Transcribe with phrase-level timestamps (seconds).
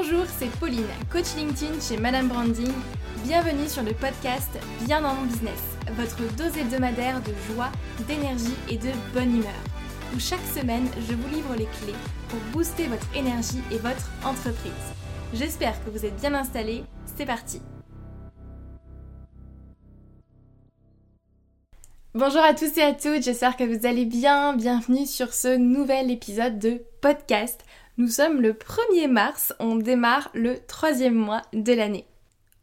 [0.00, 2.70] Bonjour, c'est Pauline, coach LinkedIn chez Madame Branding.
[3.24, 4.48] Bienvenue sur le podcast
[4.82, 5.60] Bien dans mon business,
[5.94, 7.72] votre dose hebdomadaire de joie,
[8.06, 9.60] d'énergie et de bonne humeur.
[10.14, 11.98] Où chaque semaine, je vous livre les clés
[12.28, 14.70] pour booster votre énergie et votre entreprise.
[15.34, 16.84] J'espère que vous êtes bien installés.
[17.16, 17.60] C'est parti.
[22.14, 24.54] Bonjour à tous et à toutes, j'espère que vous allez bien.
[24.54, 27.64] Bienvenue sur ce nouvel épisode de podcast.
[27.98, 32.06] Nous sommes le 1er mars, on démarre le troisième mois de l'année.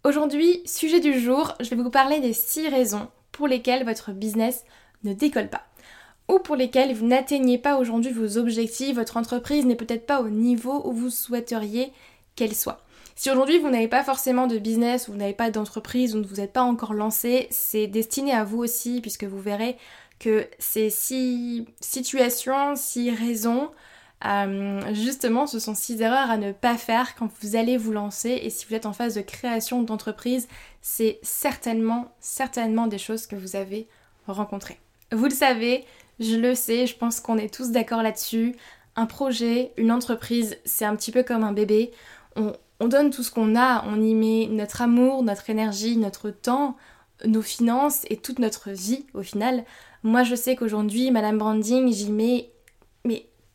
[0.06, 4.64] Aujourd'hui, sujet du jour, je vais vous parler des 6 raisons pour lesquelles votre business
[5.04, 5.64] ne décolle pas
[6.30, 10.30] ou pour lesquelles vous n'atteignez pas aujourd'hui vos objectifs, votre entreprise n'est peut-être pas au
[10.30, 11.92] niveau où vous souhaiteriez
[12.38, 12.86] qu'elle soit.
[13.18, 16.26] Si aujourd'hui vous n'avez pas forcément de business, ou vous n'avez pas d'entreprise, ou ne
[16.26, 19.76] vous êtes pas encore lancé, c'est destiné à vous aussi, puisque vous verrez
[20.18, 23.70] que ces six situations, six raisons,
[24.26, 28.40] euh, justement, ce sont six erreurs à ne pas faire quand vous allez vous lancer.
[28.42, 30.48] Et si vous êtes en phase de création d'entreprise,
[30.82, 33.88] c'est certainement, certainement des choses que vous avez
[34.28, 34.80] rencontrées.
[35.12, 35.86] Vous le savez,
[36.20, 38.56] je le sais, je pense qu'on est tous d'accord là-dessus.
[38.96, 41.92] Un projet, une entreprise, c'est un petit peu comme un bébé.
[42.36, 46.30] On, on donne tout ce qu'on a, on y met notre amour, notre énergie, notre
[46.30, 46.76] temps,
[47.26, 49.64] nos finances et toute notre vie au final.
[50.04, 52.50] Moi je sais qu'aujourd'hui, Madame Branding, j'y mets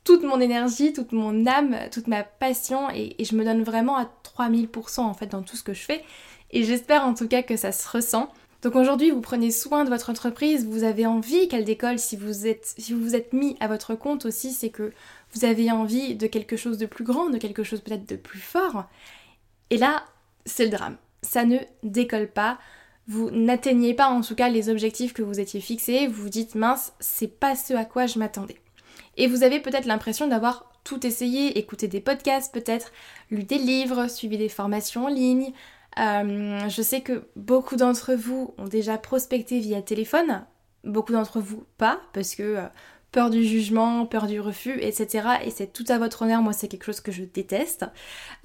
[0.04, 4.10] toute mon énergie, toute mon âme, toute ma passion et, je me donne vraiment à
[4.24, 6.02] 3000% en fait dans tout ce que je fais.
[6.50, 8.32] Et j'espère en tout cas que ça se ressent.
[8.62, 12.46] Donc aujourd'hui, vous prenez soin de votre entreprise, vous avez envie qu'elle décolle si vous
[12.46, 14.92] êtes si vous vous êtes mis à votre compte aussi, c'est que
[15.32, 18.40] vous avez envie de quelque chose de plus grand, de quelque chose peut-être de plus
[18.40, 18.84] fort.
[19.70, 20.04] Et là,
[20.44, 20.96] c'est le drame.
[21.22, 22.58] Ça ne décolle pas.
[23.06, 26.06] Vous n'atteignez pas en tout cas les objectifs que vous étiez fixés.
[26.06, 28.60] Vous vous dites mince, c'est pas ce à quoi je m'attendais.
[29.20, 32.90] Et vous avez peut-être l'impression d'avoir tout essayé, écouté des podcasts peut-être,
[33.30, 35.52] lu des livres, suivi des formations en ligne.
[35.98, 40.46] Euh, je sais que beaucoup d'entre vous ont déjà prospecté via téléphone,
[40.84, 42.66] beaucoup d'entre vous pas, parce que euh,
[43.12, 45.28] peur du jugement, peur du refus, etc.
[45.44, 47.84] Et c'est tout à votre honneur, moi c'est quelque chose que je déteste.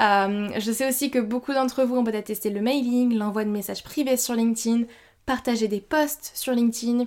[0.02, 3.50] Euh, je sais aussi que beaucoup d'entre vous ont peut-être testé le mailing, l'envoi de
[3.50, 4.84] messages privés sur LinkedIn,
[5.26, 7.06] partager des posts sur LinkedIn.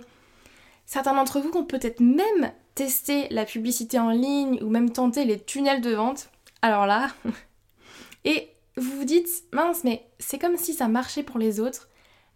[0.86, 5.40] Certains d'entre vous ont peut-être même testé la publicité en ligne ou même tenté les
[5.40, 6.30] tunnels de vente.
[6.62, 7.08] Alors là,
[8.24, 11.88] et vous vous dites, mince, mais c'est comme si ça marchait pour les autres,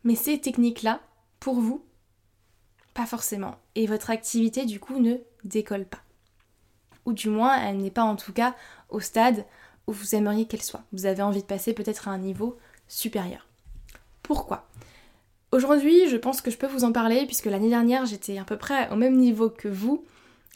[0.03, 0.99] mais ces techniques-là,
[1.39, 1.85] pour vous,
[2.93, 3.55] pas forcément.
[3.77, 5.15] Et votre activité, du coup, ne
[5.45, 6.03] décolle pas.
[7.07, 8.57] Ou du moins, elle n'est pas en tout cas
[8.89, 9.45] au stade
[9.87, 10.83] où vous aimeriez qu'elle soit.
[10.93, 13.47] Vous avez envie de passer peut-être à un niveau supérieur.
[14.25, 14.67] Pourquoi?
[15.53, 18.57] Aujourd'hui, je pense que je peux vous en parler puisque l'année dernière, j'étais à peu
[18.57, 20.05] près au même niveau que vous.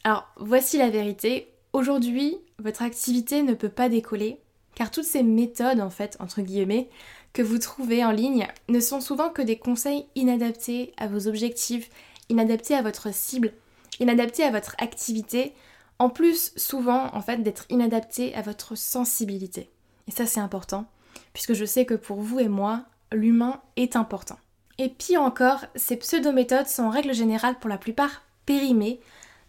[0.06, 1.52] Alors, voici la vérité.
[1.72, 4.38] Aujourd'hui, votre activité ne peut pas décoller
[4.76, 6.88] car toutes ces méthodes, en fait, entre guillemets,
[7.32, 11.90] que vous trouvez en ligne ne sont souvent que des conseils inadaptés à vos objectifs
[12.28, 13.52] inadapté à votre cible,
[13.98, 15.54] inadapté à votre activité,
[15.98, 19.70] en plus souvent en fait d'être inadapté à votre sensibilité.
[20.06, 20.86] Et ça c'est important,
[21.32, 24.38] puisque je sais que pour vous et moi, l'humain est important.
[24.78, 29.00] Et pire encore, ces pseudo-méthodes sont en règle générale pour la plupart périmées,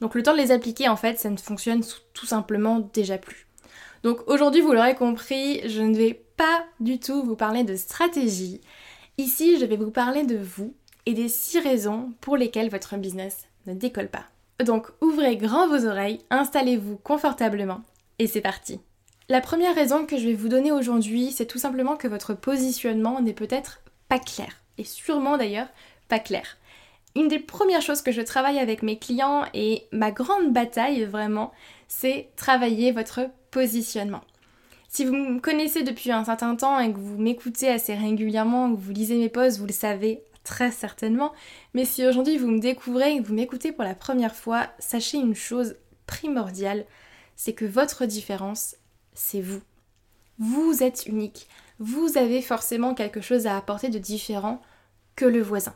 [0.02, 3.48] donc le temps de les appliquer en fait ça ne fonctionne tout simplement déjà plus.
[4.04, 8.62] Donc aujourd'hui vous l'aurez compris, je ne vais pas du tout vous parler de stratégie.
[9.18, 10.74] Ici je vais vous parler de vous
[11.06, 14.26] et des 6 raisons pour lesquelles votre business ne décolle pas.
[14.64, 17.82] Donc ouvrez grand vos oreilles, installez-vous confortablement
[18.20, 18.80] et c'est parti.
[19.30, 23.20] La première raison que je vais vous donner aujourd'hui, c'est tout simplement que votre positionnement
[23.20, 24.62] n'est peut-être pas clair.
[24.78, 25.68] Et sûrement d'ailleurs
[26.08, 26.58] pas clair.
[27.18, 31.52] Une des premières choses que je travaille avec mes clients et ma grande bataille vraiment,
[31.88, 34.22] c'est travailler votre positionnement.
[34.88, 38.80] Si vous me connaissez depuis un certain temps et que vous m'écoutez assez régulièrement, que
[38.80, 41.34] vous lisez mes posts, vous le savez très certainement.
[41.74, 45.18] Mais si aujourd'hui vous me découvrez et que vous m'écoutez pour la première fois, sachez
[45.18, 45.76] une chose
[46.06, 46.86] primordiale,
[47.36, 48.76] c'est que votre différence,
[49.16, 49.62] c'est vous.
[50.38, 51.48] Vous êtes unique.
[51.80, 54.62] Vous avez forcément quelque chose à apporter de différent
[55.16, 55.74] que le voisin.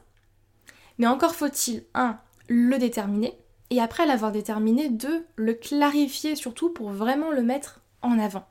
[1.01, 3.35] Mais encore faut-il, un, le déterminer,
[3.71, 8.45] et après l'avoir déterminé, deux, le clarifier surtout pour vraiment le mettre en avant.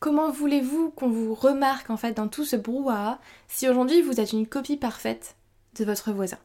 [0.00, 4.32] Comment voulez-vous qu'on vous remarque en fait dans tout ce brouhaha si aujourd'hui vous êtes
[4.32, 5.36] une copie parfaite
[5.78, 6.38] de votre voisin?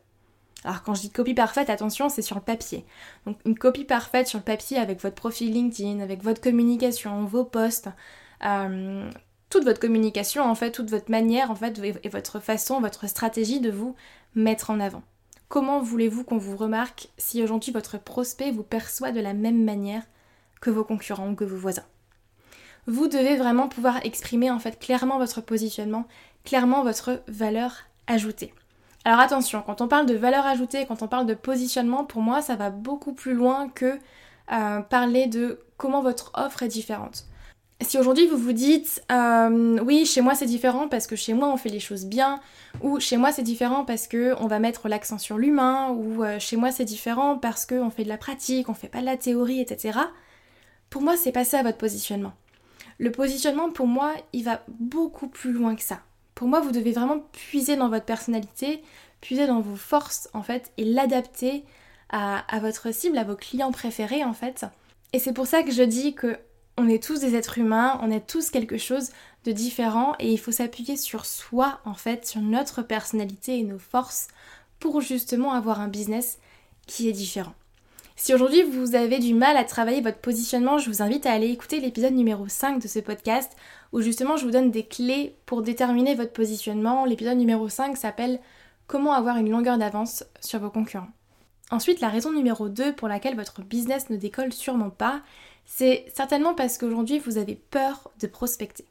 [0.64, 2.86] Alors quand je dis copie parfaite, attention, c'est sur le papier.
[3.26, 7.46] Donc une copie parfaite sur le papier avec votre profil LinkedIn, avec votre communication, vos
[7.46, 7.90] posts,
[8.46, 9.10] euh,
[9.50, 13.60] toute votre communication en fait, toute votre manière en fait et votre façon, votre stratégie
[13.60, 13.96] de vous
[14.36, 15.02] mettre en avant.
[15.52, 20.04] Comment voulez-vous qu'on vous remarque si aujourd'hui votre prospect vous perçoit de la même manière
[20.62, 21.84] que vos concurrents ou que vos voisins?
[22.88, 26.06] Vous devez vraiment pouvoir exprimer en fait clairement votre positionnement,
[26.46, 28.54] clairement votre valeur ajoutée.
[29.04, 32.42] Alors attention, quand on parle de valeur ajoutée, quand on parle de positionnement, pour moi
[32.42, 34.00] ça va beaucoup plus loin que
[34.54, 37.26] euh, parler de comment votre offre est différente.
[37.82, 41.50] Si aujourd'hui vous vous dites euh, oui chez moi c'est différent parce que chez moi
[41.50, 42.40] on fait les choses bien
[42.82, 46.38] ou chez moi c'est différent parce que on va mettre l'accent sur l'humain ou euh,
[46.38, 49.18] chez moi c'est différent parce qu'on fait de la pratique, on fait pas de la
[49.18, 49.98] théorie, etc.
[50.92, 52.34] Pour moi c'est pas ça votre positionnement.
[53.00, 56.02] Le positionnement pour moi il va beaucoup plus loin que ça.
[56.36, 58.84] Pour moi vous devez vraiment puiser dans votre personnalité,
[59.22, 61.64] puiser dans vos forces en fait et l'adapter
[62.10, 64.66] à, à votre cible, à vos clients préférés en fait.
[65.14, 66.38] Et c'est pour ça que je dis que
[66.78, 69.10] on est tous des êtres humains, on est tous quelque chose
[69.46, 73.80] de différent et il faut s'appuyer sur soi en fait, sur notre personnalité et nos
[73.80, 74.28] forces
[74.80, 76.40] pour justement avoir un business
[76.88, 77.54] qui est différent.
[78.16, 81.50] Si aujourd'hui vous avez du mal à travailler votre positionnement, je vous invite à aller
[81.50, 83.52] écouter l'épisode numéro 5 de ce podcast
[83.94, 87.06] où justement je vous donne des clés pour déterminer votre positionnement.
[87.06, 88.40] L'épisode numéro 5 s'appelle
[88.86, 91.10] Comment avoir une longueur d'avance sur vos concurrents.
[91.72, 95.22] Ensuite, la raison numéro 2 pour laquelle votre business ne décolle sûrement pas,
[95.66, 98.86] c'est certainement parce qu'aujourd'hui vous avez peur de prospecter.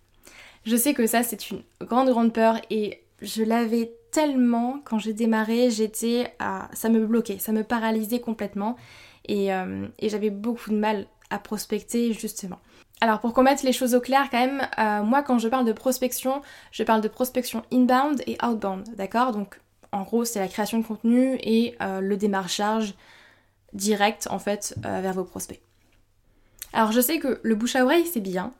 [0.65, 5.13] Je sais que ça c'est une grande grande peur et je l'avais tellement quand j'ai
[5.13, 6.69] démarré, j'étais à...
[6.73, 8.77] ça me bloquait, ça me paralysait complètement
[9.27, 12.59] et, euh, j'avais beaucoup de mal à prospecter justement.
[13.01, 15.73] Alors pour commettre les choses au clair quand même, euh, moi quand je parle de
[15.73, 19.33] prospection, je parle de prospection inbound et outbound, d'accord?
[19.33, 19.61] Donc
[19.93, 22.95] en gros c'est la création de contenu et euh, le démarchage
[23.73, 25.63] direct en fait vers vos prospects.
[26.73, 28.53] Alors je sais que le bouche à oreille c'est bien,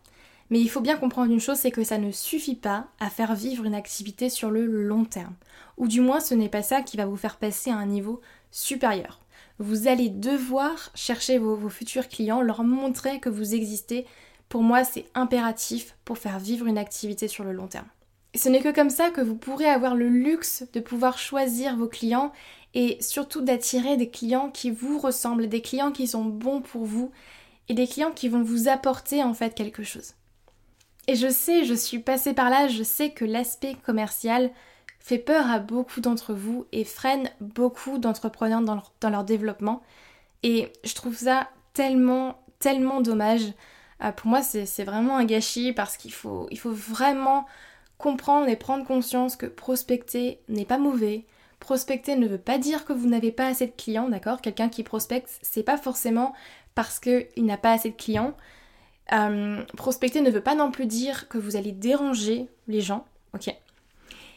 [0.51, 3.35] mais il faut bien comprendre une chose, c'est que ça ne suffit pas à faire
[3.35, 5.35] vivre une activité sur le long terme.
[5.77, 8.21] Ou du moins ce n'est pas ça qui va vous faire passer à un niveau
[8.51, 9.21] supérieur.
[9.59, 14.07] Vous allez devoir chercher vos, futurs clients, leur montrer que vous existez.
[14.49, 17.87] Pour moi c'est impératif pour faire vivre une activité sur le long terme.
[18.35, 21.89] Ce n'est que comme ça que vous pourrez avoir le luxe de pouvoir choisir vos
[21.89, 22.33] clients
[22.75, 27.11] et surtout d'attirer des clients qui vous ressemblent, des clients qui sont bons pour vous
[27.71, 30.15] et des clients qui vont vous apporter en fait quelque chose.
[31.07, 34.51] Et je sais, je suis passée par là, je sais que l'aspect commercial
[34.99, 39.83] fait peur à beaucoup d'entre vous et freine beaucoup d'entrepreneurs dans, leur, développement.
[40.43, 43.53] Et je trouve ça tellement, tellement dommage.
[44.03, 47.47] Euh, pour moi, c'est vraiment un gâchis parce qu'il faut, faut vraiment
[47.99, 51.25] comprendre et prendre conscience que prospecter n'est pas mauvais.
[51.61, 54.41] Prospecter ne veut pas dire que vous n'avez pas assez de clients, d'accord?
[54.41, 56.35] Quelqu'un qui prospecte, c'est pas forcément
[56.75, 58.35] parce qu'il n'a pas assez de clients.
[59.13, 63.53] Euh, prospecter ne veut pas non plus dire que vous allez déranger les gens, ok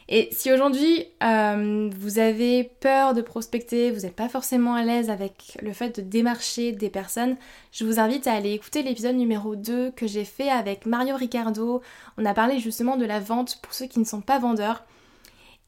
[0.08, 5.10] Et si aujourd'hui euh, vous avez peur de prospecter, vous n'êtes pas forcément à l'aise
[5.10, 7.36] avec le fait de démarcher des personnes,
[7.70, 11.80] je vous invite à aller écouter l'épisode numéro 2 que j'ai fait avec Mario Ricardo.
[12.18, 14.84] On a parlé justement de la vente pour ceux qui ne sont pas vendeurs.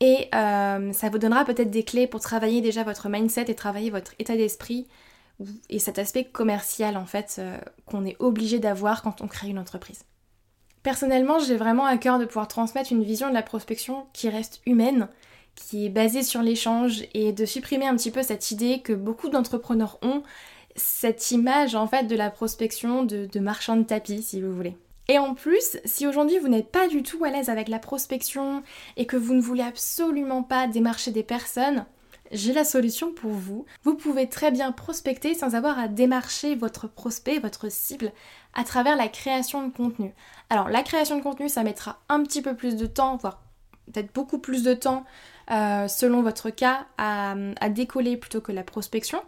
[0.00, 3.90] Et euh, ça vous donnera peut-être des clés pour travailler déjà votre mindset et travailler
[3.90, 4.86] votre état d'esprit
[5.68, 9.58] et cet aspect commercial en fait euh, qu'on est obligé d'avoir quand on crée une
[9.58, 10.04] entreprise.
[10.82, 14.60] Personnellement, j'ai vraiment à cœur de pouvoir transmettre une vision de la prospection qui reste
[14.66, 15.08] humaine,
[15.56, 19.28] qui est basée sur l'échange et de supprimer un petit peu cette idée que beaucoup
[19.28, 20.22] d'entrepreneurs ont,
[20.76, 24.76] cette image en fait de la prospection de, de marchand de tapis si vous voulez.
[25.08, 28.62] Et en plus, si aujourd'hui vous n'êtes pas du tout à l'aise avec la prospection
[28.96, 31.86] et que vous ne voulez absolument pas démarcher des personnes,
[32.32, 33.66] j'ai la solution pour vous.
[33.82, 38.12] Vous pouvez très bien prospecter sans avoir à démarcher votre prospect, votre cible,
[38.54, 40.14] à travers la création de contenu.
[40.50, 43.42] Alors la création de contenu, ça mettra un petit peu plus de temps, voire
[43.92, 45.04] peut-être beaucoup plus de temps
[45.50, 47.34] euh, selon votre cas à,
[47.70, 49.22] décoller plutôt que la prospection.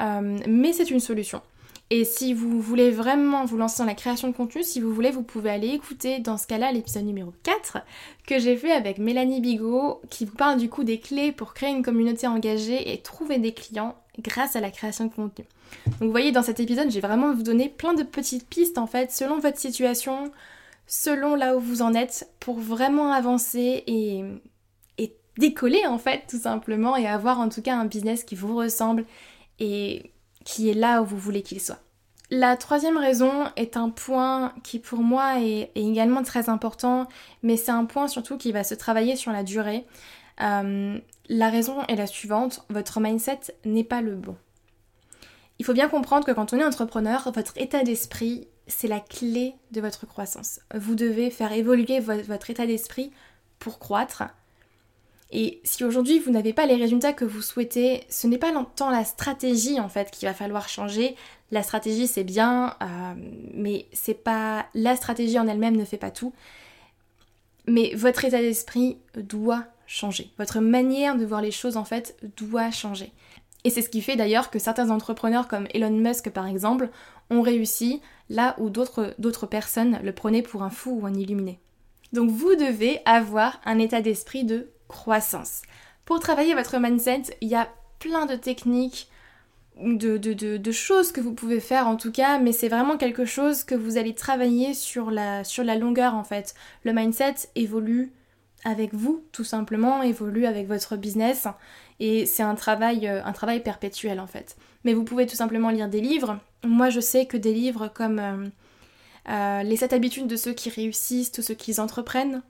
[0.00, 1.42] Euh, mais c'est une solution.
[1.90, 5.10] Et si vous voulez vraiment vous lancer dans la création de contenu, si vous voulez,
[5.10, 7.78] vous pouvez aller écouter dans ce cas-là l'épisode numéro 4
[8.26, 11.70] que j'ai fait avec Mélanie Bigot qui vous parle du coup des clés pour créer
[11.70, 15.44] une communauté engagée et trouver des clients grâce à la création de contenu.
[15.86, 18.86] Donc vous voyez dans cet épisode, j'ai vraiment vous donné plein de petites pistes en
[18.86, 20.32] fait selon votre situation,
[20.86, 24.24] selon là où vous en êtes pour vraiment avancer et,
[25.36, 29.04] décoller en fait tout simplement et avoir en tout cas un business qui vous ressemble
[29.58, 30.12] et
[30.44, 31.80] qui est là où vous voulez qu'il soit.
[32.30, 37.06] La troisième raison est un point qui pour moi est, également très important,
[37.42, 39.84] mais c'est un point surtout qui va se travailler sur la durée.
[40.40, 40.98] Euh,
[41.28, 44.36] la raison est la suivante, votre mindset n'est pas le bon.
[45.58, 49.54] Il faut bien comprendre que quand on est entrepreneur, votre état d'esprit, c'est la clé
[49.70, 50.60] de votre croissance.
[50.74, 53.12] Vous devez faire évoluer votre état d'esprit
[53.58, 54.24] pour croître.
[55.36, 58.88] Et si aujourd'hui vous n'avez pas les résultats que vous souhaitez, ce n'est pas tant
[58.88, 61.16] la stratégie en fait qu'il va falloir changer.
[61.50, 63.14] La stratégie c'est bien, euh,
[63.52, 66.32] mais c'est pas la stratégie en elle-même ne fait pas tout.
[67.66, 70.30] Mais votre état d'esprit doit changer.
[70.38, 73.10] Votre manière de voir les choses en fait doit changer.
[73.64, 76.90] Et c'est ce qui fait d'ailleurs que certains entrepreneurs comme Elon Musk par exemple
[77.30, 78.00] ont réussi
[78.30, 81.58] là où d'autres personnes le prenaient pour un fou ou un illuminé.
[82.12, 85.62] Donc vous devez avoir un état d'esprit de croissance.
[86.04, 89.08] Pour travailler votre mindset, il y a plein de techniques,
[89.76, 93.74] de, choses que vous pouvez faire en tout cas, mais c'est vraiment quelque chose que
[93.74, 95.42] vous allez travailler sur la,
[95.76, 96.54] longueur en fait.
[96.84, 98.12] Le mindset évolue
[98.64, 101.48] avec vous tout simplement, évolue avec votre business
[101.98, 104.56] et c'est un travail, euh, un travail perpétuel en fait.
[104.84, 106.38] Mais vous pouvez tout simplement lire des livres.
[106.64, 108.46] Moi je sais que des livres comme euh,
[109.28, 112.42] euh, Les 7 habitudes de ceux qui réussissent, tous ceux qui entreprennent,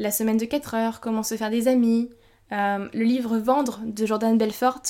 [0.00, 2.10] La semaine de 4 heures, Comment se faire des amis,
[2.50, 4.82] le livre Vendre de Jordan Belfort,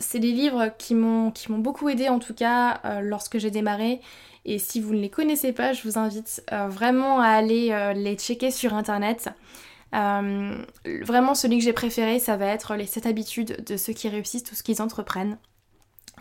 [0.00, 4.00] c'est des livres qui m'ont beaucoup aidé en tout cas lorsque j'ai démarré.
[4.46, 8.50] Et si vous ne les connaissez pas, je vous invite vraiment à aller les checker
[8.50, 9.30] sur internet.
[9.94, 10.64] Euh,
[11.02, 14.42] vraiment, celui que j'ai préféré, ça va être les 7 habitudes de ceux qui réussissent,
[14.42, 15.38] tout ce qu'ils entreprennent,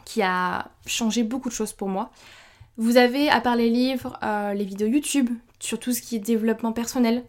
[0.06, 2.12] qui a changé beaucoup de choses pour moi.
[2.78, 6.20] Vous avez, à part les livres, euh, les vidéos YouTube sur tout ce qui est
[6.20, 7.24] développement personnel.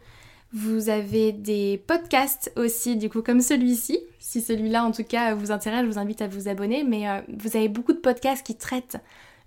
[0.55, 3.99] Vous avez des podcasts aussi, du coup, comme celui-ci.
[4.21, 6.85] Si celui-là, en tout cas, vous intéresse, je vous invite à vous abonner.
[6.85, 8.99] Mais euh, vous avez beaucoup de podcasts qui traitent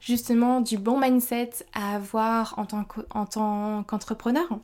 [0.01, 4.59] justement du bon mindset à avoir en tant qu'entrepreneur.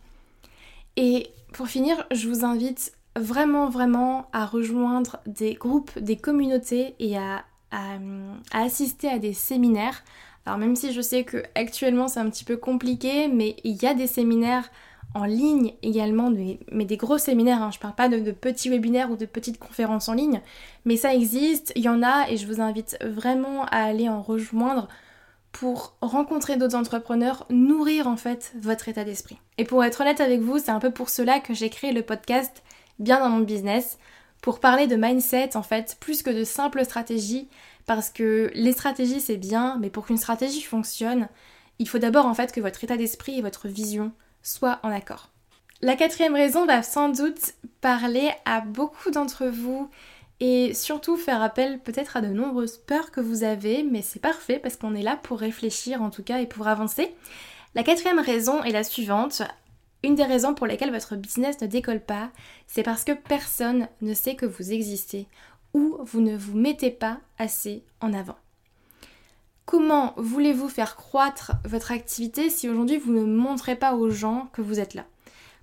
[0.97, 7.17] Et pour finir, je vous invite vraiment vraiment à rejoindre des groupes, des communautés et
[7.17, 7.45] à,
[8.51, 10.03] assister à des séminaires.
[10.45, 13.87] Alors même si je sais que actuellement c'est un petit peu compliqué, mais il y
[13.87, 14.69] a des séminaires
[15.13, 16.31] en ligne également,
[16.71, 17.71] mais des gros séminaires, hein.
[17.71, 20.41] je parle pas de, de, petits webinaires ou de petites conférences en ligne,
[20.85, 24.21] mais ça existe, il y en a et je vous invite vraiment à aller en
[24.21, 24.87] rejoindre
[25.51, 29.37] pour rencontrer d'autres entrepreneurs, nourrir en fait votre état d'esprit.
[29.59, 32.01] Et pour être honnête avec vous, c'est un peu pour cela que j'ai créé le
[32.01, 32.63] podcast
[32.99, 33.97] Bien dans mon business,
[34.41, 37.49] pour parler de mindset en fait, plus que de simples stratégies,
[37.85, 41.27] parce que les stratégies c'est bien, mais pour qu'une stratégie fonctionne,
[41.79, 44.11] il faut d'abord en fait que votre état d'esprit et votre vision
[44.43, 45.29] soient en accord.
[45.81, 49.89] La quatrième raison va sans doute parler à beaucoup d'entre vous
[50.39, 54.59] et surtout faire appel peut-être à de nombreuses peurs que vous avez, mais c'est parfait
[54.59, 57.13] parce qu'on est là pour réfléchir en tout cas et pour avancer.
[57.75, 59.41] La quatrième raison est la suivante.
[60.03, 62.29] Une des raisons pour lesquelles votre business ne décolle pas,
[62.67, 65.27] c'est parce que personne ne sait que vous existez
[65.73, 68.37] ou vous ne vous mettez pas assez en avant.
[69.65, 74.61] Comment voulez-vous faire croître votre activité si aujourd'hui vous ne montrez pas aux gens que
[74.61, 75.05] vous êtes là?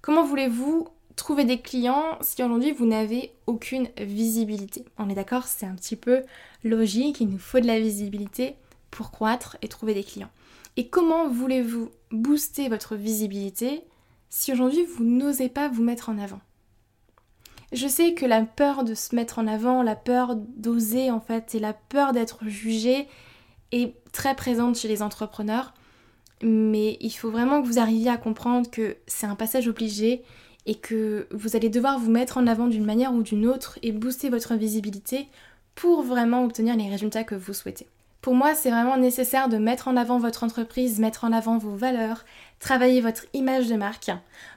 [0.01, 4.87] Comment voulez-vous trouver des clients si aujourd'hui vous n'avez aucune visibilité?
[4.97, 6.23] On est d'accord, c'est un petit peu
[6.65, 8.57] logique, il nous faut de la visibilité
[8.91, 10.31] pour croître et trouver des clients.
[10.79, 13.85] Et comment voulez-vous booster votre visibilité
[14.31, 16.41] si aujourd'hui vous n'osez pas vous mettre en avant?
[17.73, 21.55] Je sais que la peur de se mettre en avant, la peur d'oser en fait
[21.55, 23.07] et la peur d'être jugé
[24.13, 25.75] très présente chez les entrepreneurs,
[26.43, 30.23] mais il faut vraiment que vous arriviez à comprendre que c'est un passage obligé
[30.67, 33.93] et que vous allez devoir vous mettre en avant d'une manière ou d'une autre et
[33.93, 35.29] booster votre visibilité
[35.75, 37.87] pour vraiment obtenir les résultats que vous souhaitez.
[38.21, 41.75] Pour moi, c'est vraiment nécessaire de mettre en avant votre entreprise, mettre en avant vos
[41.75, 42.27] valeurs,
[42.59, 44.11] travailler votre image de marque.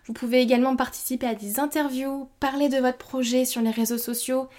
[0.05, 4.50] Vous pouvez également participer à des interviews, parler de votre projet sur les réseaux sociaux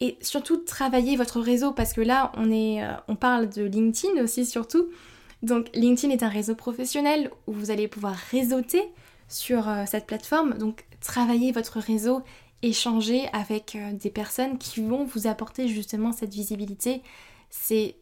[0.00, 4.22] et surtout travailler votre réseau parce que là, on, est, euh, on parle de LinkedIn
[4.22, 4.88] aussi surtout.
[5.42, 8.82] Donc LinkedIn est un réseau professionnel où vous allez pouvoir réseauter
[9.28, 10.54] sur euh, cette plateforme.
[10.54, 12.22] Donc travailler votre réseau,
[12.62, 17.02] échanger avec euh, des personnes qui vont vous apporter justement cette visibilité.
[17.50, 17.96] C'est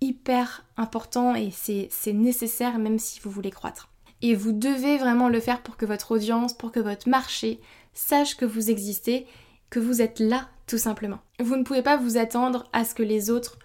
[0.00, 3.88] hyper important et c'est nécessaire même si vous voulez croître.
[4.20, 7.60] Et vous devez vraiment le faire pour que votre audience, pour que votre marché
[7.92, 9.26] sache que vous existez,
[9.70, 11.18] que vous êtes là tout simplement.
[11.38, 13.58] Vous ne pouvez pas vous attendre à ce que les autres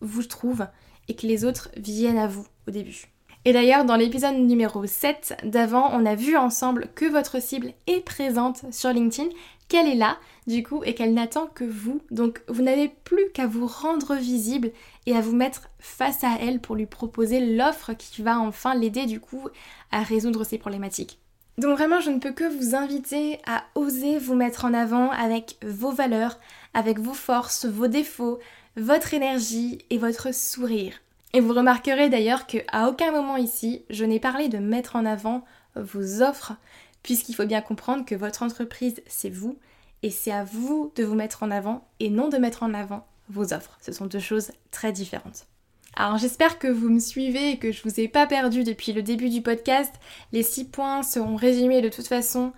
[0.00, 0.68] vous trouvent
[1.08, 3.06] et que les autres viennent à vous au début.
[3.44, 8.04] Et d'ailleurs, dans l'épisode numéro 7 d'avant, on a vu ensemble que votre cible est
[8.04, 9.28] présente sur LinkedIn,
[9.66, 12.00] qu'elle est là, du coup, et qu'elle n'attend que vous.
[12.12, 14.70] Donc, vous n'avez plus qu'à vous rendre visible
[15.06, 19.06] et à vous mettre face à elle pour lui proposer l'offre qui va enfin l'aider,
[19.06, 19.48] du coup,
[19.90, 21.18] à résoudre ses problématiques.
[21.58, 25.56] Donc vraiment, je ne peux que vous inviter à oser vous mettre en avant avec
[25.62, 26.38] vos valeurs,
[26.74, 28.38] avec vos forces, vos défauts,
[28.76, 30.94] votre énergie et votre sourire.
[31.34, 35.44] Et vous remarquerez d'ailleurs qu'à aucun moment ici, je n'ai parlé de mettre en avant
[35.76, 36.54] vos offres,
[37.02, 39.58] puisqu'il faut bien comprendre que votre entreprise, c'est vous,
[40.02, 43.06] et c'est à vous de vous mettre en avant et non de mettre en avant
[43.28, 43.78] vos offres.
[43.80, 45.46] Ce sont deux choses très différentes.
[45.94, 49.02] Alors j'espère que vous me suivez et que je vous ai pas perdu depuis le
[49.02, 49.92] début du podcast.
[50.32, 52.52] Les six points seront résumés de toute façon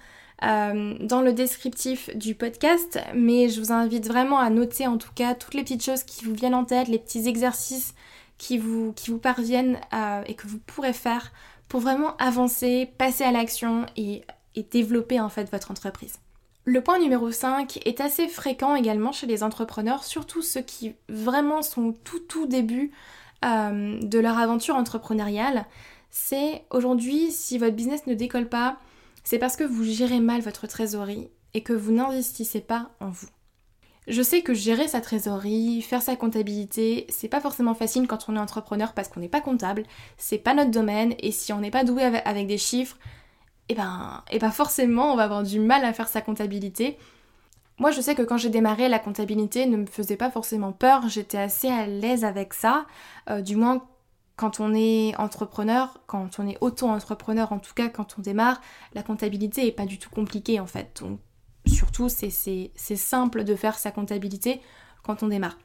[0.44, 5.12] euh, dans le descriptif du podcast, mais je vous invite vraiment à noter en tout
[5.14, 7.94] cas toutes les petites choses qui vous viennent en tête, les petits exercices
[8.38, 11.32] qui vous, qui vous parviennent euh, et que vous pourrez faire
[11.68, 14.22] pour vraiment avancer, passer à l'action et,
[14.54, 16.18] et développer en fait votre entreprise.
[16.66, 21.62] Le point numéro 5 est assez fréquent également chez les entrepreneurs, surtout ceux qui vraiment
[21.62, 22.92] sont tout tout début
[23.44, 25.66] euh, de leur aventure entrepreneuriale,
[26.10, 28.78] c'est aujourd'hui, si votre business ne décolle pas,
[29.24, 33.28] c'est parce que vous gérez mal votre trésorerie et que vous n'investissez pas en vous.
[34.06, 38.36] Je sais que gérer sa trésorerie, faire sa comptabilité, c'est pas forcément facile quand on
[38.36, 39.84] est entrepreneur parce qu'on n'est pas comptable,
[40.18, 42.98] c'est pas notre domaine et si on n'est pas doué avec des chiffres,
[43.70, 46.98] et eh ben, eh ben forcément on va avoir du mal à faire sa comptabilité
[47.78, 51.08] moi, je sais que quand j'ai démarré, la comptabilité ne me faisait pas forcément peur.
[51.08, 52.86] J'étais assez à l'aise avec ça.
[53.28, 53.84] Euh, du moins,
[54.36, 58.60] quand on est entrepreneur, quand on est auto-entrepreneur, en tout cas quand on démarre,
[58.94, 61.02] la comptabilité est pas du tout compliquée en fait.
[61.02, 61.18] Donc,
[61.66, 64.60] surtout, c'est simple de faire sa comptabilité
[65.02, 65.58] quand on démarre.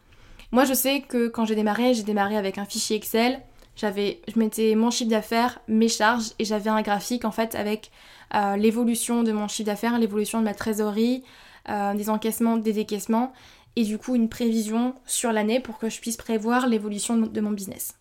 [0.51, 3.39] Moi, je sais que quand j'ai démarré, j'ai démarré avec un fichier Excel.
[3.75, 7.91] J'avais, je mettais mon chiffre d'affaires, mes charges, et j'avais un graphique en fait avec
[8.35, 11.23] euh, l'évolution de mon chiffre d'affaires, l'évolution de ma trésorerie,
[11.67, 13.33] euh, des encaissements, des décaissements,
[13.75, 17.51] et du coup une prévision sur l'année pour que je puisse prévoir l'évolution de mon
[17.51, 17.95] business.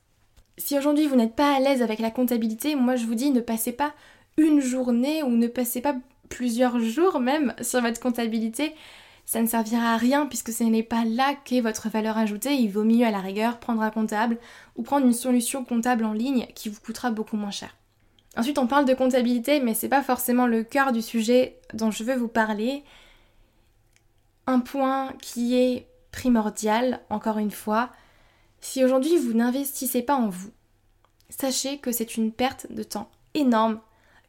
[0.56, 3.40] Si aujourd'hui vous n'êtes pas à l'aise avec la comptabilité, moi je vous dis ne
[3.40, 3.92] passez pas
[4.36, 5.96] une journée ou ne passez pas
[6.28, 8.74] plusieurs jours même sur votre comptabilité.
[9.24, 12.54] Ça ne servira à rien puisque ce n'est pas là qu'est votre valeur ajoutée.
[12.54, 14.38] Il vaut mieux à la rigueur prendre un comptable
[14.76, 17.76] ou prendre une solution comptable en ligne qui vous coûtera beaucoup moins cher.
[18.36, 22.04] Ensuite, on parle de comptabilité, mais c'est pas forcément le cœur du sujet dont je
[22.04, 22.84] veux vous parler.
[24.48, 27.90] Un point qui est primordial, encore une fois,
[28.62, 30.50] si aujourd'hui vous n'investissez pas en vous,
[31.28, 33.78] sachez que c'est une perte de temps énorme,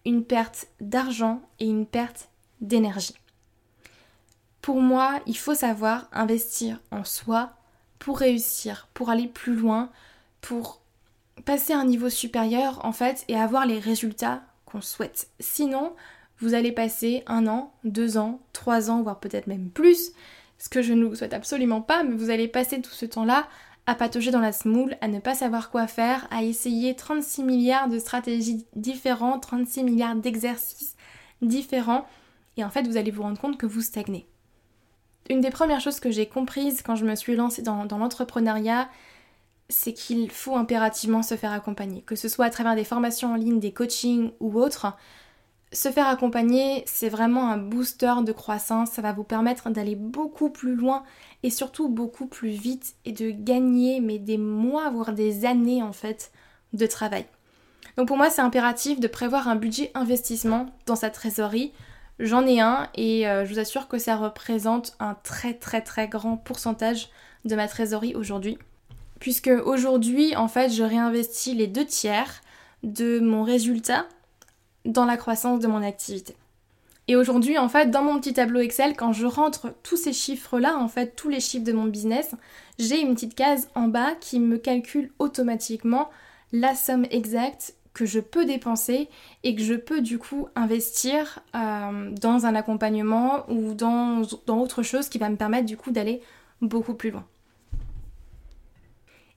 [0.04, 2.28] une perte d'argent et une perte
[2.60, 3.16] d'énergie.
[4.62, 7.54] Pour moi, il faut savoir investir en soi
[7.98, 9.90] pour réussir, pour aller plus loin,
[10.42, 10.82] pour
[11.46, 15.30] passer à un niveau supérieur en fait et avoir les résultats qu'on souhaite.
[15.40, 15.96] Sinon,
[16.40, 20.12] vous allez passer un an, deux ans, trois ans, voire peut-être même plus,
[20.58, 23.48] ce que je ne vous souhaite absolument pas, mais vous allez passer tout ce temps-là
[23.86, 27.90] à patauger dans la smoule, à ne pas savoir quoi faire, à essayer 36 milliards
[27.90, 30.96] de stratégies différentes, 36 milliards d'exercices
[31.42, 32.06] différents,
[32.58, 34.28] et en fait vous allez vous rendre compte que vous stagnez.
[35.30, 38.90] Une des premières choses que j'ai comprises quand je me suis lancée dans, dans l'entrepreneuriat,
[39.70, 43.36] c'est qu'il faut impérativement se faire accompagner, que ce soit à travers des formations en
[43.36, 44.96] ligne, des coachings ou autres
[45.72, 50.50] se faire accompagner, c'est vraiment un booster de croissance, ça va vous permettre d'aller beaucoup
[50.50, 51.04] plus loin
[51.44, 55.94] et surtout beaucoup plus vite et de gagner mais des mois voire des années en
[55.94, 56.32] fait
[56.74, 57.26] de travail.
[57.98, 61.72] Donc pour moi c'est impératif de prévoir un budget investissement dans sa trésorerie.
[62.18, 66.08] J'en ai un et euh, je vous assure que ça représente un très très très
[66.08, 67.10] grand pourcentage
[67.46, 68.58] de ma trésorerie aujourd'hui.
[69.20, 72.42] Puisque aujourd'hui en fait je réinvestis les deux tiers
[72.82, 74.08] de mon résultat
[74.90, 76.36] dans la croissance de mon activité.
[77.08, 80.78] Et aujourd'hui, en fait, dans mon petit tableau Excel, quand je rentre tous ces chiffres-là,
[80.78, 82.36] en fait, tous les chiffres de mon business,
[82.78, 86.10] j'ai une petite case en bas qui me calcule automatiquement
[86.52, 89.10] la somme exacte que je peux dépenser
[89.44, 94.84] et que je peux du coup investir euh, dans un accompagnement ou dans, dans autre
[94.84, 96.22] chose qui va me permettre du coup d'aller
[96.62, 97.26] beaucoup plus loin.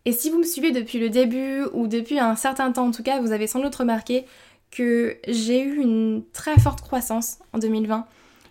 [0.04, 3.04] Et si vous me suivez depuis le début ou depuis un certain temps en tout
[3.04, 4.26] cas, vous avez sans doute remarqué
[4.72, 8.06] que j'ai eu une très forte croissance en 2020.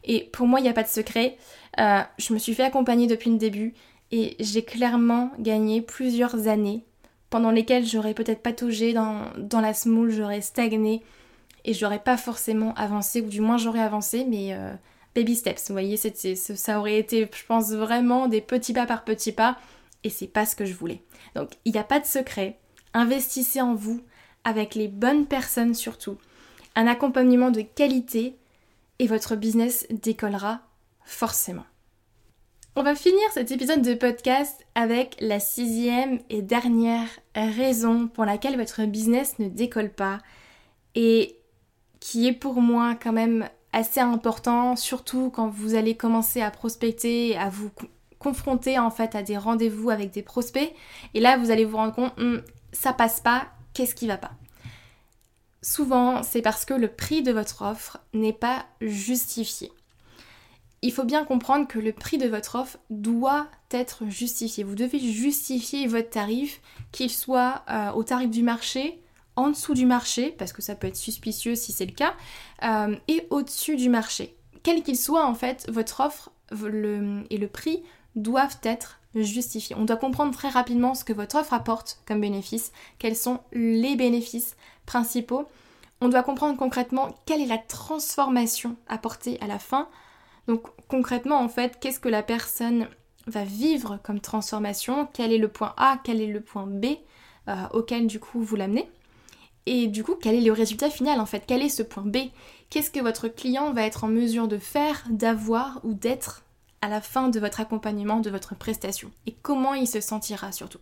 [0.06, 1.38] Et pour moi, il n'y a pas de secret.
[1.80, 3.74] Euh, je me suis fait accompagner depuis le début
[4.12, 6.86] et j'ai clairement gagné plusieurs années
[7.30, 11.02] pendant lesquelles j'aurais peut-être pataugé dans, dans la smoule, j'aurais stagné
[11.64, 14.74] et j'aurais pas forcément avancé, ou du moins j'aurais avancé, mais euh,
[15.16, 19.32] baby steps, vous voyez, ça aurait été, je pense, vraiment des petits pas par petits
[19.32, 19.58] pas,
[20.04, 21.02] et c'est pas ce que je voulais.
[21.36, 22.58] Donc il n'y a pas de secret,
[22.94, 24.02] investissez en vous,
[24.44, 26.18] avec les bonnes personnes surtout,
[26.76, 28.36] un accompagnement de qualité
[29.00, 30.62] et votre business décollera
[31.04, 31.66] forcément.
[32.76, 38.56] On va finir cet épisode de podcast avec la sixième et dernière raison pour laquelle
[38.56, 40.20] votre business ne décolle pas
[40.96, 41.38] et
[42.00, 47.38] qui est pour moi quand même assez important, surtout quand vous allez commencer à prospecter,
[47.38, 47.72] à vous
[48.20, 50.74] confronter en fait à des rendez-vous avec des prospects.
[51.14, 54.32] Et là, vous allez vous rendre compte, hum, ça passe pas, qu'est-ce qui va pas?
[55.62, 59.72] Souvent, c'est parce que le prix de votre offre n'est pas justifié.
[60.84, 64.64] il faut bien comprendre que le prix de votre offre doit être justifié.
[64.64, 66.60] Vous devez justifier votre tarif,
[66.92, 69.00] qu'il soit euh, au tarif du marché,
[69.36, 72.16] en dessous du marché, parce que ça peut être suspicieux si c'est le cas,
[72.64, 74.36] euh, et au-dessus du marché.
[74.64, 77.84] Quel qu'il soit, en fait, votre offre et le prix
[78.16, 83.16] doivent être On doit comprendre très rapidement ce que votre offre apporte comme bénéfice, quels
[83.16, 85.48] sont les bénéfices principaux.
[86.00, 89.88] On doit comprendre concrètement quelle est la transformation apportée à la fin.
[90.48, 92.88] Donc concrètement, en fait, qu'est-ce que la personne
[93.28, 96.86] va vivre comme transformation, quel est le point A, quel est le point B
[97.48, 98.90] euh, auquel du coup vous l'amenez?
[99.68, 101.44] Et du coup, quel est le résultat final en fait?
[101.46, 102.18] Quel est ce point B?
[102.70, 106.44] Qu'est-ce que votre client va être en mesure de faire, d'avoir ou d'être
[106.82, 110.80] à la fin de votre accompagnement, de votre prestation Et comment il se sentira surtout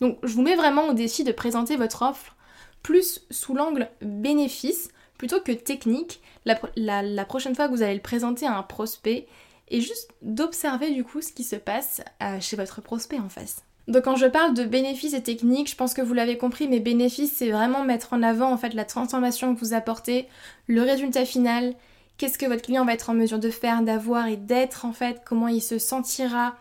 [0.00, 2.36] Donc je vous mets vraiment au défi de présenter votre offre
[2.82, 8.46] plus sous l'angle bénéfice plutôt que technique la, prochaine fois que vous allez le présenter
[8.46, 9.26] à un prospect
[9.68, 13.64] et juste d'observer du coup ce qui se passe euh, chez votre prospect en face.
[13.88, 16.80] Donc quand je parle de bénéfices et techniques, je pense que vous l'avez compris, mes
[16.80, 20.28] bénéfices, c'est vraiment mettre en avant en fait la transformation que vous apportez,
[20.66, 21.74] le résultat final,
[22.18, 25.22] qu'est-ce que votre client va être en mesure de faire, d'avoir et d'être en fait,
[25.24, 26.56] comment il se sentira,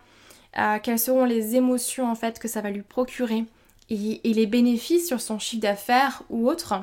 [0.58, 3.46] euh, quelles seront les émotions en fait que ça va lui procurer
[3.90, 6.74] et, les bénéfices sur son chiffre d'affaires ou autre.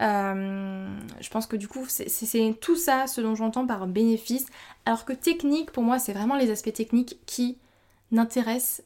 [0.00, 0.88] Euh,
[1.20, 4.46] je pense que du coup c'est tout ça ce dont j'entends par bénéfice,
[4.86, 7.58] alors que technique pour moi c'est vraiment les aspects techniques qui
[8.10, 8.82] n'intéressent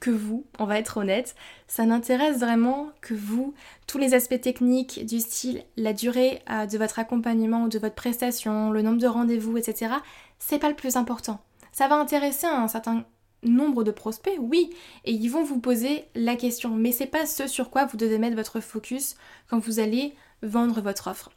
[0.00, 1.34] que vous, on va être honnête,
[1.66, 3.54] ça n'intéresse vraiment que vous,
[3.86, 7.94] tous les aspects techniques du style, la durée euh, de votre accompagnement ou de votre
[7.94, 9.94] prestation, le nombre de rendez-vous, etc.,
[10.38, 11.40] c'est pas le plus important.
[11.72, 13.04] Ça va intéresser un certain
[13.42, 14.70] nombre de prospects, oui,
[15.04, 18.18] et ils vont vous poser la question, mais c'est pas ce sur quoi vous devez
[18.18, 19.16] mettre votre focus
[19.48, 21.30] quand vous allez vendre votre offre.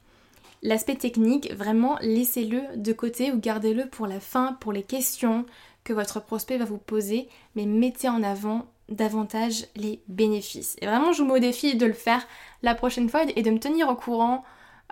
[0.63, 5.45] L'aspect technique, vraiment, laissez-le de côté ou gardez-le pour la fin, pour les questions,
[5.83, 10.75] que votre prospect va vous poser, mais mettez en avant davantage les bénéfices.
[10.81, 12.25] Et vraiment, je vous mets au défi de le faire
[12.61, 14.43] la prochaine fois et de me tenir au courant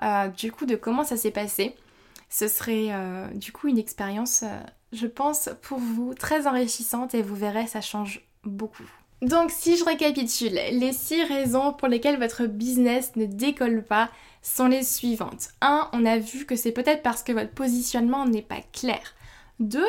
[0.03, 1.75] euh, du coup de comment ça s'est passé.
[2.29, 4.59] Ce serait euh, du coup une expérience, euh,
[4.93, 8.89] je pense, pour vous très enrichissante et vous verrez, ça change beaucoup.
[9.21, 14.09] Donc si je récapitule, les 6 raisons pour lesquelles votre business ne décolle pas
[14.41, 15.49] sont les suivantes.
[15.61, 15.89] 1.
[15.91, 19.15] On a vu que c'est peut-être parce que votre positionnement n'est pas clair.
[19.59, 19.83] 2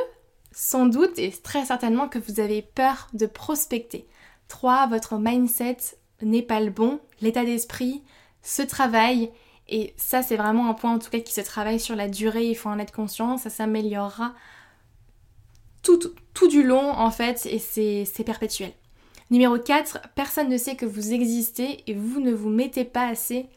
[0.53, 4.07] sans doute et très certainement que vous avez peur de prospecter.
[4.49, 4.89] 3.
[4.89, 5.77] Votre mindset
[6.23, 8.03] n'est pas le bon, l'état d'esprit
[8.43, 9.31] se travaille
[9.69, 12.47] et ça c'est vraiment un point en tout cas qui se travaille sur la durée,
[12.47, 14.35] il faut en être conscient, ça s'améliorera
[15.83, 18.73] tout, du long en fait et c'est perpétuel.
[19.31, 23.49] Numéro 4, personne ne sait que vous existez et vous ne vous mettez pas assez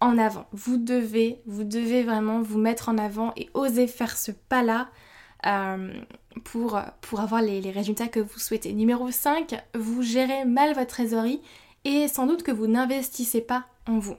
[0.00, 0.46] en avant.
[0.52, 4.88] Vous devez, vous devez vraiment vous mettre en avant et oser faire ce pas-là
[5.46, 5.92] euh,
[6.44, 8.72] pour, pour avoir les, résultats que vous souhaitez.
[8.72, 11.40] Numéro 5, vous gérez mal votre trésorerie
[11.84, 14.16] et sans doute que vous n'investissez pas en vous.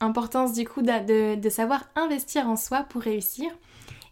[0.00, 3.50] Importance du coup de, de, savoir investir en soi pour réussir.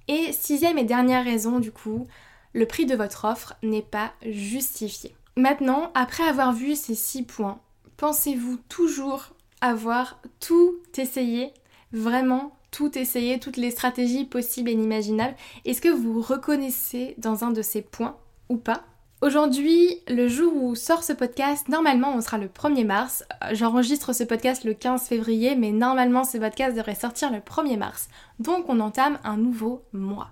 [0.09, 2.07] Et sixième et dernière raison du coup,
[2.53, 5.15] le prix de votre offre n'est pas justifié.
[5.37, 7.61] Maintenant, après avoir vu ces six points,
[7.97, 11.53] pensez-vous toujours avoir tout essayé,
[11.93, 15.37] vraiment tout essayer, toutes les stratégies possibles et inimaginables.
[15.65, 18.17] Est-ce que vous reconnaissez dans un de ces points
[18.49, 18.85] ou pas?
[19.23, 23.23] Aujourd'hui, le jour où sort ce podcast, normalement on sera le 1er mars.
[23.45, 27.77] Euh, j'enregistre ce podcast le 15 février, mais normalement ce podcast devrait sortir le 1er
[27.77, 28.09] mars.
[28.39, 30.31] Donc on entame un nouveau mois.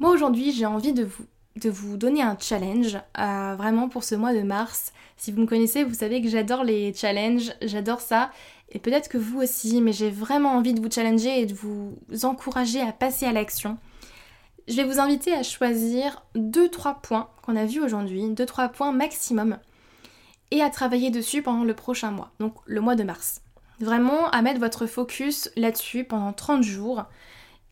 [0.00, 4.14] Moi aujourd'hui j'ai envie de vous, de vous donner un challenge, euh, vraiment pour ce
[4.14, 4.92] mois de mars.
[5.16, 8.30] Si vous me connaissez, vous savez que j'adore les challenges, j'adore ça
[8.72, 11.98] et peut-être que vous aussi, mais j'ai vraiment envie de vous challenger et de vous
[12.22, 13.78] encourager à passer à l'action.
[14.68, 19.58] Je vais vous inviter à choisir 2-3 points qu'on a vus aujourd'hui, 2-3 points maximum,
[20.52, 23.42] et à travailler dessus pendant le prochain mois, donc le mois de mars.
[23.80, 27.04] Vraiment à mettre votre focus là-dessus pendant 30 jours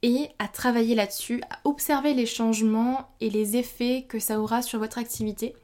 [0.02, 4.78] et à travailler là-dessus, à observer les changements et les effets que ça aura sur
[4.78, 5.54] votre activité,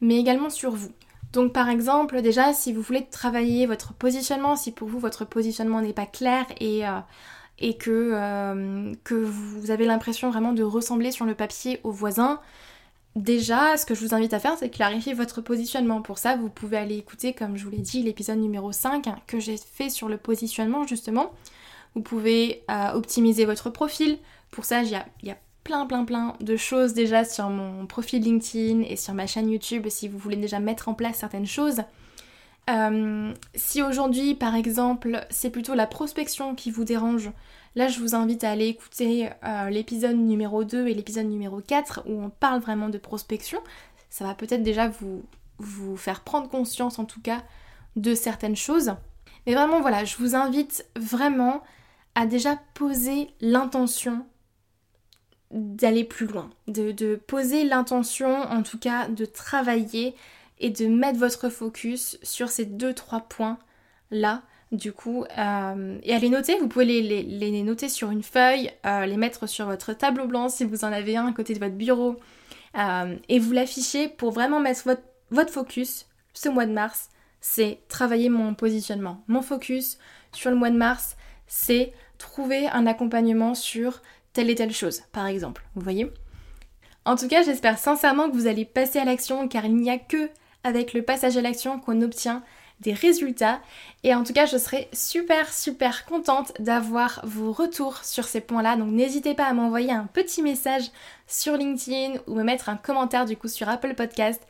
[0.00, 0.92] mais également sur vous.
[1.32, 5.80] Donc par exemple, déjà, si vous voulez travailler votre positionnement, si pour vous votre positionnement
[5.80, 7.00] n'est pas clair et, euh,
[7.62, 12.40] euh, que vous avez l'impression vraiment de ressembler sur le papier aux voisins,
[13.16, 16.02] déjà, ce que je vous invite à faire, c'est clarifier votre positionnement.
[16.02, 19.40] Pour ça, vous pouvez aller écouter, comme je vous l'ai dit, l'épisode numéro 5 que
[19.40, 21.32] j'ai fait sur le positionnement justement.
[21.94, 24.18] Vous pouvez euh, optimiser votre profil.
[24.50, 28.82] Pour ça, il y a, plein plein plein de choses déjà sur mon profil LinkedIn
[28.82, 31.80] et sur ma chaîne YouTube si vous voulez déjà mettre en place certaines choses.
[32.68, 37.30] Euh, si aujourd'hui par exemple c'est plutôt la prospection qui vous dérange,
[37.76, 42.02] Là, je vous invite à aller écouter euh, l'épisode numéro 2 et l'épisode numéro 4
[42.06, 43.58] où on parle vraiment de prospection.
[44.10, 45.24] Ça va peut-être déjà vous,
[45.58, 47.42] vous faire prendre conscience en tout cas
[47.96, 48.94] de certaines choses.
[49.46, 51.62] Mais vraiment, voilà, je vous invite vraiment
[52.14, 54.26] à déjà poser l'intention
[55.50, 60.14] d'aller plus loin, de, poser l'intention en tout cas de travailler
[60.58, 63.58] et de mettre votre focus sur ces deux trois points
[64.10, 68.22] là du coup euh, et à les noter vous pouvez les, les, noter sur une
[68.24, 71.54] feuille euh, les mettre sur votre tableau blanc si vous en avez un à côté
[71.54, 72.16] de votre bureau
[72.76, 77.10] euh, et vous l'affichez pour vraiment mettre votre, votre focus ce mois de mars
[77.46, 79.22] c'est travailler mon positionnement.
[79.28, 79.98] Mon focus
[80.32, 81.92] sur le mois de mars c'est
[82.24, 86.10] trouver un accompagnement sur telle et telle chose par exemple vous voyez?
[87.06, 89.98] En tout cas, j'espère sincèrement que vous allez passer à l'action car il n'y a
[89.98, 90.30] que
[90.62, 92.42] avec le passage à l'action qu'on obtient
[92.80, 93.60] des résultats.
[94.02, 98.76] Et en tout cas, je serai super super contente d'avoir vos retours sur ces points-là.
[98.76, 100.90] Donc n'hésitez pas à m'envoyer un petit message
[101.26, 104.42] sur LinkedIn ou me mettre un commentaire du coup sur Apple Podcast.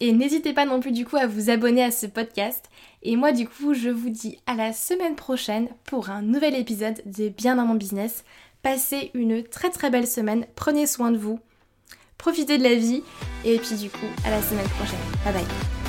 [0.00, 2.70] Et n'hésitez pas non plus du coup à vous abonner à ce podcast.
[3.02, 7.02] Et moi du coup, je vous dis à la semaine prochaine pour un nouvel épisode
[7.06, 8.24] de Bien dans mon business.
[8.62, 11.40] Passez une très très belle semaine, prenez soin de vous
[12.22, 13.02] profitez de la vie
[13.44, 15.00] et puis du coup à la semaine prochaine.
[15.24, 15.81] Bye bye